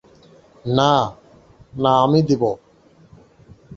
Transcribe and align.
না, 0.69 0.93
না 1.75 1.91
আমি 2.03 2.19
দিব। 2.21 2.43